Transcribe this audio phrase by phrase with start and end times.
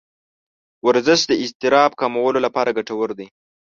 [0.87, 3.27] ورزش د اضطراب کمولو لپاره ګټور دی.